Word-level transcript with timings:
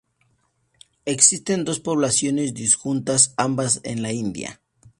Existen 1.05 1.63
dos 1.63 1.79
poblaciones 1.79 2.55
disjuntas 2.55 3.35
ambas 3.37 3.81
en 3.83 4.01
la 4.01 4.11
India. 4.11 4.59